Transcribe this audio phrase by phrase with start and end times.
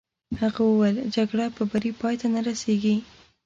[0.41, 2.95] هغه وویل: جګړه په بري پای ته نه رسېږي.